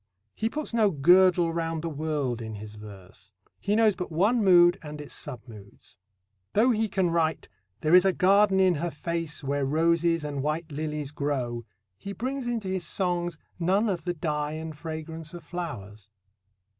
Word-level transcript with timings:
He 0.33 0.49
puts 0.49 0.73
no 0.73 0.89
girdle 0.89 1.53
round 1.53 1.83
the 1.83 1.87
world 1.89 2.41
in 2.41 2.55
his 2.55 2.73
verse. 2.73 3.33
He 3.59 3.75
knows 3.75 3.95
but 3.95 4.11
one 4.11 4.43
mood 4.43 4.79
and 4.81 4.99
its 4.99 5.13
sub 5.13 5.41
moods. 5.47 5.95
Though 6.53 6.71
he 6.71 6.89
can 6.89 7.11
write 7.11 7.49
There 7.81 7.93
is 7.93 8.03
a 8.03 8.11
garden 8.11 8.59
in 8.59 8.73
her 8.81 8.89
face, 8.89 9.43
Where 9.43 9.63
roses 9.63 10.23
and 10.23 10.41
white 10.41 10.71
lilies 10.71 11.11
grow, 11.11 11.65
he 11.99 12.13
brings 12.13 12.47
into 12.47 12.67
his 12.67 12.83
songs 12.83 13.37
none 13.59 13.89
of 13.89 14.03
the 14.05 14.15
dye 14.15 14.53
and 14.53 14.75
fragrance 14.75 15.35
of 15.35 15.43
flowers. 15.43 16.09